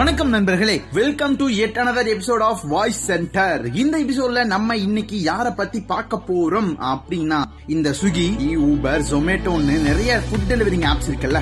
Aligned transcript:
வணக்கம் 0.00 0.28
நண்பர்களே. 0.28 0.82
Welcome 0.92 1.36
to 1.36 1.48
yet 1.48 1.78
another 1.82 2.08
episode 2.12 2.42
of 2.42 2.60
voice 2.62 3.04
centre 3.04 3.74
இந்த 3.74 3.98
எபிசோட்ல 3.98 4.44
நம்ம 4.44 4.76
இன்னைக்கு 4.76 5.16
யார 5.16 5.54
பத்தி 5.54 5.80
பார்க்க 5.80 6.22
போறோம் 6.28 6.70
அப்படின்னா 6.78 7.42
இந்த 7.66 7.90
சுகி 7.90 8.56
ஊபர் 8.56 9.04
ஜொமேட்டோன்னு 9.10 9.80
நிறைய 9.80 10.20
ஃபுட் 10.28 10.52
டெலிவரிங் 10.52 10.86
ஆப்ஸ் 10.92 11.08
இருக்குல்ல. 11.08 11.40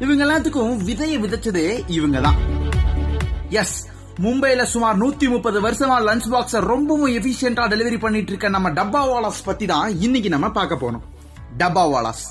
இவங்க 0.00 0.24
எல்லாத்துக்கும் 0.24 0.76
விதைய 0.88 1.18
விதைச்சதே 1.20 1.90
இவங்க 1.90 2.20
தான். 2.20 2.34
எஸ் 3.48 3.86
மும்பைல 4.22 4.62
சுமார் 4.62 4.98
நூத்தி 4.98 5.28
முப்பது 5.28 5.62
வருஷமா 5.62 5.98
லஞ்ச் 6.08 6.28
பாக்ஸ 6.30 6.60
ரொம்பவும் 6.60 7.12
எஃபிஷியன்டா 7.12 7.66
டெலிவரி 7.72 7.98
பண்ணிட்டு 7.98 8.28
இருக்க 8.28 8.48
நம்ம 8.48 8.70
டப்பா 8.70 9.10
வாலாஸ் 9.12 9.44
பத்தி 9.44 9.66
தான் 9.66 10.00
இன்னைக்கு 10.00 10.28
நம்ம 10.28 10.50
பார்க்க 10.50 10.90
போனோம் 10.90 11.02
டப்பா 11.58 11.84
வாலாஸ். 11.94 12.24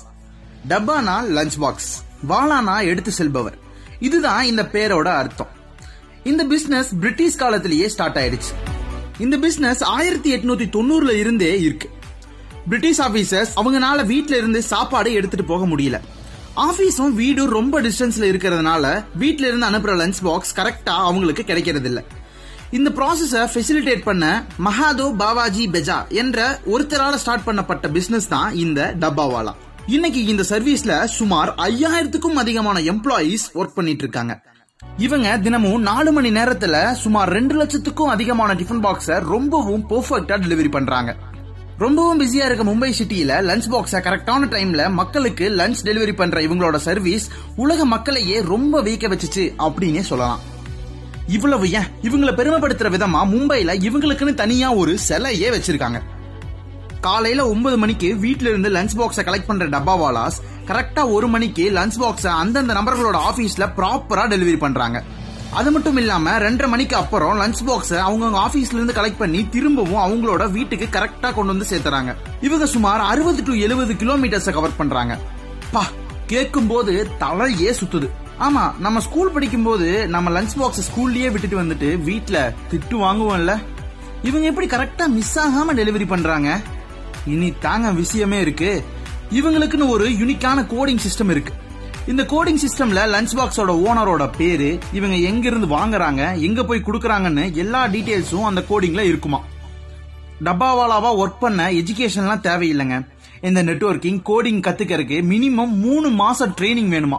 டப்பானா 0.68 1.18
லஞ்ச் 1.38 1.58
பாக்ஸ் 1.58 2.04
வாலானா 2.28 2.84
எடுத்து 2.84 3.10
செல்பவர். 3.10 3.58
இதுதான் 4.00 4.44
இந்த 4.44 4.62
பேரோட 4.62 5.06
அர்த்தம். 5.06 5.54
இந்த 6.30 6.44
பிசினஸ் 6.44 6.88
பிரிட்டிஷ் 7.00 7.36
காலத்திலேயே 7.36 7.88
ஸ்டார்ட் 7.88 8.16
ஆயிடுச்சு. 8.16 8.52
இந்த 9.18 9.38
பிசினஸ் 9.38 9.82
ஆயிரத்தி 9.84 10.34
எட்நூத்தி 10.34 10.66
தொண்ணூறுல 10.76 11.12
இருந்தே 11.12 11.60
இருக்கு. 11.60 11.88
பிரிட்டிஷ் 12.68 13.00
ஆபீசர்ஸ் 13.00 13.52
அவங்கனால 13.56 14.06
வீட்ல 14.06 14.36
இருந்து 14.36 14.62
சாப்பாடு 14.62 15.12
எடுத்துட்டு 15.12 15.46
போக 15.46 15.66
முடியல. 15.66 15.98
ஆபீஸும் 16.56 17.12
வீடும் 17.12 17.48
ரொம்ப 17.48 17.82
டிஸ்டன்ஸ்ல 17.82 18.26
இருக்கிறதுனால 18.30 19.04
வீட்ல 19.14 19.46
இருந்து 19.46 19.68
அனுப்புற 19.70 19.94
லஞ்ச் 20.02 20.20
பாக்ஸ் 20.22 20.54
கரெக்டா 20.56 20.94
அவங்களுக்கு 21.08 21.44
கிடைக்கிறது 21.44 21.88
இல்ல 21.88 22.02
இந்த 22.70 22.90
ப்ராசஸ 22.90 23.44
ஃபெசிலிட்டேட் 23.54 24.02
பண்ண 24.02 24.46
மகாதோ 24.64 25.16
பாவாஜி 25.16 25.68
பெஜா 25.68 26.08
என்ற 26.08 26.60
ஒருத்தரால 26.72 27.14
ஸ்டார்ட் 27.14 27.46
பண்ணப்பட்ட 27.46 27.90
பிசினஸ் 27.90 28.28
தான் 28.28 28.54
இந்த 28.54 28.94
டப்பாவாலா. 29.00 29.54
இன்னைக்கு 29.86 30.24
இந்த 30.24 30.44
சர்வீஸ்ல 30.48 31.04
சுமார் 31.04 31.54
ஐயாயிரத்துக்கும் 31.54 32.42
அதிகமான 32.44 32.80
எம்ப்ளாயீஸ் 32.80 33.46
ஒர்க் 33.54 33.78
பண்ணிட்டு 33.78 34.04
இருக்காங்க. 34.06 34.34
இவங்க 34.96 35.38
தினமும் 35.38 35.82
நாலு 35.82 36.12
மணி 36.12 36.30
நேரத்துல 36.30 36.92
சுமார் 36.92 37.28
ரெண்டு 37.28 37.64
லட்சத்துக்கும் 37.64 38.12
அதிகமான 38.14 38.54
டிஃபன் 38.54 38.82
பாக்ஸ 38.82 39.20
ரொம்பவும் 39.20 39.84
பெர்ஃபெக்டா 39.90 40.36
டெலிவரி 40.38 40.70
பண்றாங்க. 40.70 41.16
ரொம்பவும் 41.78 42.20
பிஸியா 42.20 42.44
இருக்க 42.44 42.64
மும்பை 42.64 42.90
சிட்டியில 42.90 43.38
லஞ்ச் 43.48 43.68
பாக்ஸ 43.70 44.00
கரெக்டான 44.00 44.46
டைம்ல 44.46 44.90
மக்களுக்கு 44.90 45.48
லஞ்ச் 45.48 45.74
டெலிவரி 45.84 46.16
பண்ற 46.16 46.40
இவங்களோட 46.40 46.76
சர்வீஸ் 46.76 47.28
உலக 47.56 47.84
மக்களையே 47.84 48.42
ரொம்ப 48.42 48.82
வீக்க 48.82 49.08
வச்சுச்சு 49.08 49.54
அப்படின்னே 49.58 50.00
சொல்லலாம். 50.00 50.40
இவ்வளவு 51.26 51.70
ஏன்? 51.70 51.86
இவங்கள 52.02 52.32
பெருமைப்படுத்துற 52.34 52.90
விதமா 52.96 53.20
மும்பைல 53.24 53.72
இவங்களுக்குன்னு 53.88 54.34
தனியா 54.34 54.74
ஒரு 54.74 54.98
சிலையே 55.08 55.48
வச்சிருக்காங்க. 55.50 56.00
காலையில 57.00 57.48
ஒன்பது 57.48 57.78
மணிக்கு 57.78 58.16
வீட்ல 58.16 58.48
இருந்து 58.48 58.70
லஞ்ச் 58.70 58.96
பாக்ஸ 58.98 59.22
கலெக்ட் 59.28 59.46
பண்ற 59.46 59.66
டப்பாவாலாஸ் 59.66 60.38
கரெக்டா 60.66 61.10
ஒரு 61.10 61.28
மணிக்கு 61.28 61.70
லஞ்ச் 61.70 61.98
பாக்ஸ 62.00 62.26
அந்தந்த 62.26 62.74
நம்பர்களோட 62.74 63.16
ஆபீஸ்ல 63.30 63.66
ப்ராப்பரா 63.76 64.24
டெலிவரி 64.32 64.58
பண்றாங்க. 64.58 65.02
அது 65.54 65.70
மட்டும் 65.72 65.96
இல்லாம 65.96 66.38
ரெண்டரை 66.38 66.68
மணிக்கு 66.68 66.96
அப்புறம் 66.96 67.40
லஞ்ச் 67.40 67.62
பாக்ஸ 67.66 67.94
அவங்க 67.96 68.38
ஆபீஸ்ல 68.38 68.78
இருந்து 68.78 68.92
கலெக்ட் 68.92 69.18
பண்ணி 69.18 69.48
திரும்பவும் 69.48 70.04
அவங்களோட 70.06 70.50
வீட்டுக்கு 70.50 70.86
கரெக்டா 70.98 71.34
கொண்டு 71.34 71.52
வந்து 71.54 71.70
சேர்த்துறாங்க. 71.70 72.14
இவங்க 72.40 72.66
சுமார் 72.66 73.00
அறுபது 73.00 73.42
டு 73.42 73.52
எழுபது 73.52 73.94
கிலோமீட்டர்ஸ் 73.94 74.52
கவர் 74.52 74.76
பண்றாங்க. 74.76 75.18
பா 75.72 75.84
கேட்கும் 76.26 76.66
போது 76.66 77.08
தலையே 77.18 77.72
சுத்துது. 77.80 78.08
ஆமா 78.40 78.78
நம்ம 78.78 79.00
ஸ்கூல் 79.00 79.30
படிக்கும் 79.30 79.62
போது 79.62 80.08
நம்ம 80.08 80.30
லஞ்ச் 80.30 80.56
பாக்ஸ் 80.58 80.86
ஸ்கூல்லயே 80.88 81.30
விட்டுட்டு 81.30 81.62
வந்துட்டு 81.62 81.90
வீட்டுல 82.10 82.52
திட்டு 82.72 82.96
வாங்குவோம்ல. 83.04 83.60
இவங்க 84.22 84.46
எப்படி 84.46 84.66
கரெக்டா 84.66 85.06
மிஸ் 85.06 85.38
ஆகாம 85.38 85.74
டெலிவரி 85.74 86.06
பண்றாங்க? 86.06 86.60
இனி 87.26 87.52
தாங்க 87.60 87.90
விஷயமே 87.90 88.40
இருக்கு. 88.40 88.84
இவங்களுக்குன்னு 89.30 89.88
ஒரு 89.88 90.08
யூனிக்கான 90.08 90.64
கோடிங் 90.72 90.98
சிஸ்டம் 91.06 91.30
இருக்கு. 91.30 91.52
இந்த 92.06 92.22
கோடிங் 92.22 92.58
சிஸ்டம்ல 92.64 93.00
லஞ்ச் 93.14 93.34
பாக்ஸோட 93.36 93.72
ஓனரோட 93.86 94.30
பேரு 94.36 94.78
இவங்க 94.92 95.16
எங்க 95.16 95.46
இருந்து 95.46 95.66
வாங்குறாங்க 95.66 96.40
எங்க 96.40 96.64
போய் 96.64 96.82
கொடுக்குறாங்கன்னு 96.86 97.52
எல்லா 97.52 97.86
டீடைல்ஸும் 97.86 98.42
அந்த 98.42 98.64
கோடிங்ல 98.70 99.00
இருக்குமா. 99.00 99.44
டப்பாவாலாவா 100.44 101.10
ஒர்க் 101.22 101.40
பண்ண 101.40 101.70
எஜுகேஷன்லாம் 101.70 102.44
தேவையில்லைங்க. 102.48 103.08
இந்த 103.42 103.62
நெட்வொர்க்கிங் 103.62 104.20
கோடிங் 104.26 104.60
கத்துக்கறதுக்கு 104.66 105.18
மினிமம் 105.22 105.68
மூணு 105.68 106.10
மாசம் 106.10 106.54
ட்ரைனிங் 106.60 106.92
வேணுமா. 106.96 107.18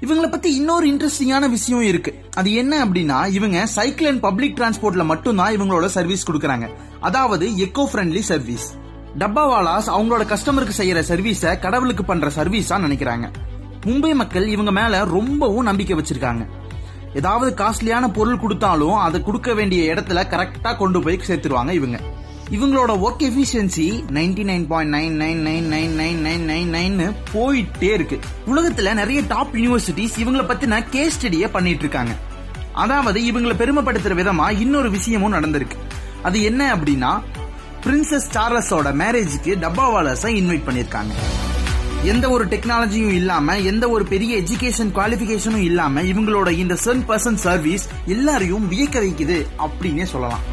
இவங்களை 0.00 0.30
பத்தி 0.30 0.54
இன்னொரு 0.54 0.86
இன்ட்ரெஸ்டிங்கான 0.86 1.48
விஷயம் 1.48 1.82
இருக்கு. 1.82 2.24
அது 2.34 2.52
என்ன 2.52 2.84
அப்படின்னா 2.84 3.28
இவங்க 3.28 3.66
சைக்கிள் 3.66 4.08
அண்ட் 4.08 4.20
பப்ளிக் 4.20 4.58
டிரான்ஸ்போர்ட்ல 4.58 5.04
மட்டும்தான் 5.04 5.56
இவங்களோட 5.56 5.86
சர்வீஸ் 5.86 6.30
கொடுக்கறாங்க. 6.30 6.68
அதாவது 7.00 7.48
எக்கோ 7.48 7.88
ஃப்ரெண்ட்லி 7.92 8.18
சர்வீஸ் 8.18 8.74
டப்பாவாலாஸ் 9.18 9.88
அவங்களோட 9.96 10.22
கஸ்டமருக்கு 10.22 10.74
செய்யற 10.76 11.00
சர்வீஸ 11.08 11.58
கடவுளுக்கு 11.58 12.04
பண்ற 12.04 12.28
சர்வீஸா 12.36 12.76
நினைக்கிறாங்க. 12.84 13.30
மும்பை 13.86 14.14
மக்கள் 14.14 14.46
இவங்க 14.48 14.72
மேல 14.72 15.04
ரொம்பவும் 15.04 15.64
நம்பிக்கை 15.64 15.96
வச்சிருக்காங்க. 15.96 16.46
ஏதாவது 17.14 17.64
காஸ்ட்லியான 17.64 18.12
பொருள் 18.12 18.38
கொடுத்தாலும் 18.38 18.94
அதை 18.94 19.22
கொடுக்க 19.22 19.54
வேண்டிய 19.54 19.94
இடத்துல 19.94 20.22
கரெக்டா 20.32 20.76
கொண்டு 20.76 21.02
போய் 21.02 21.20
சேர்த்துருவாங்க 21.26 21.70
இவங்க. 21.70 22.00
இவங்களோட 22.50 22.92
work 23.06 23.22
efficiency 23.22 23.86
ninety 24.16 24.44
nine 24.50 24.66
point 24.66 24.94
nine 24.94 25.14
nine 25.22 25.42
nine 25.46 25.68
nine 25.74 25.94
nine 26.00 26.20
nine 26.26 26.44
nine 26.50 26.72
நைன்னு 26.74 27.14
போயிட்டே 27.34 27.92
இருக்கு. 27.92 28.18
உலகத்துல 28.46 28.94
நிறைய 28.94 29.22
டாப் 29.28 29.54
யூனிவர்சிட்டிஸ் 29.54 30.18
இவங்களை 30.18 30.44
பத்தின 30.44 30.84
கேஸ் 30.90 31.18
ஸ்டடியை 31.18 31.48
பண்ணிட்டு 31.52 31.80
இருக்காங்க. 31.80 32.14
அதாவது 32.72 33.20
இவங்களை 33.20 33.54
பெருமைப்படுத்துற 33.54 34.14
விதமா 34.20 34.60
இன்னொரு 34.60 34.90
விஷயமும் 34.90 35.32
நடந்திருக்கு. 35.32 35.78
அது 36.22 36.42
என்ன 36.42 36.76
அப்படின்னா 36.76 37.20
பிரின்சஸ் 37.84 38.28
சார்லஸோட 38.34 38.88
மேரேஜுக்கு 39.00 39.52
டப்பாவாலர்ஸை 39.64 40.30
இன்வைட் 40.40 40.66
பண்ணியிருக்காங்க. 40.66 41.14
எந்த 42.04 42.30
ஒரு 42.30 42.44
டெக்னாலஜியும் 42.46 43.12
இல்லாம 43.12 43.58
எந்த 43.58 43.88
ஒரு 43.88 44.04
பெரிய 44.04 44.40
எஜுகேஷன் 44.40 44.92
குவாலிபிகேஷனும் 44.96 45.64
இல்லாம 45.70 46.02
இவங்களோட 46.02 46.50
இந்த 46.50 46.76
சென் 46.76 47.04
பர்சன் 47.08 47.34
சர்வீஸ் 47.34 47.88
எல்லாரையும் 48.06 48.70
வியக்க 48.72 48.96
வைக்குது 49.06 49.46
அப்படின்னே 49.58 50.02
சொல்லலாம். 50.02 50.44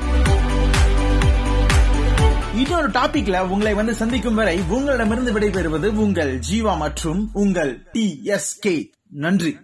இன்னொரு 2.56 2.90
டாபிக்ல 2.90 3.48
உங்களை 3.48 3.74
வந்து 3.74 3.96
சந்திக்கும் 3.96 4.36
வரை 4.36 4.62
உங்களிடமிருந்து 4.70 5.40
விடைபெறுவது 5.40 5.86
உங்கள் 5.86 6.40
ஜீவா 6.52 6.78
மற்றும் 6.78 7.30
உங்கள் 7.34 7.88
டி 7.92 8.22
எஸ் 8.24 8.60
கே 8.60 8.92
நன்றி. 9.10 9.58